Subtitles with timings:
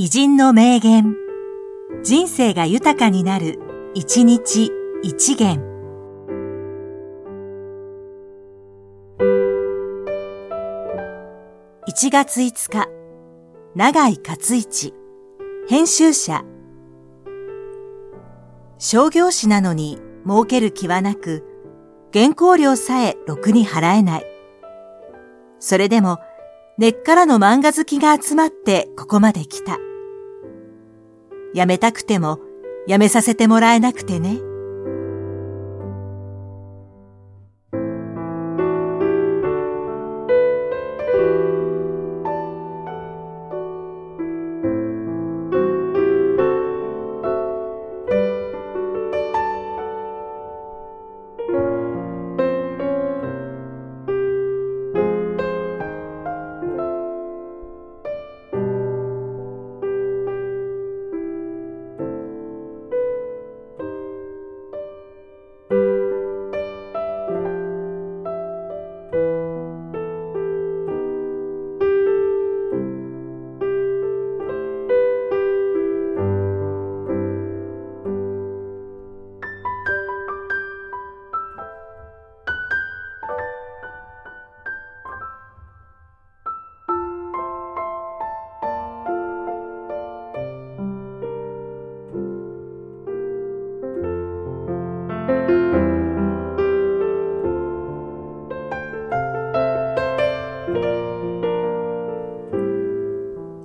[0.00, 1.16] 偉人の名言。
[2.04, 3.58] 人生が豊かになる、
[3.94, 4.70] 一日
[5.02, 5.60] 一元。
[11.88, 12.88] 1月5日、
[13.74, 14.94] 長井勝一、
[15.68, 16.44] 編集者。
[18.78, 21.44] 商業誌なのに儲ける気はなく、
[22.12, 24.26] 原稿料さえろくに払えない。
[25.58, 26.20] それでも、
[26.78, 29.76] 根っからの漫画好きが集まってここまで来た。
[31.58, 32.38] 辞めたくても
[32.86, 34.47] 辞めさせてもらえなくてね。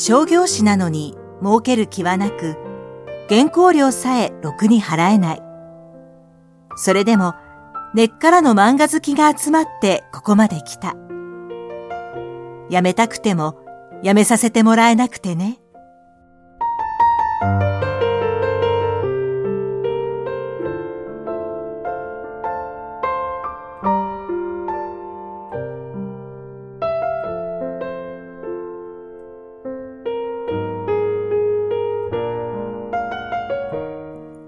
[0.00, 2.56] 商業誌なのに儲ける気はなく、
[3.28, 5.42] 原稿料さえろくに払えない。
[6.76, 7.34] それでも
[7.94, 10.94] 根っからの漫画好きが集まってここまで来た。
[12.70, 13.56] 辞めたくても
[14.04, 15.58] 辞めさせてもらえなくてね。